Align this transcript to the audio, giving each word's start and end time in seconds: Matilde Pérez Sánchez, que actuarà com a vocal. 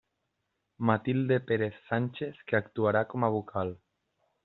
Matilde 0.89 1.37
Pérez 1.49 1.75
Sánchez, 1.91 2.35
que 2.49 2.59
actuarà 2.63 3.07
com 3.13 3.29
a 3.29 3.33
vocal. 3.39 3.77